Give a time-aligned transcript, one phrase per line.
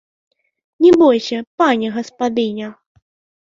[0.85, 2.73] Не бойся, пані гаспадыня!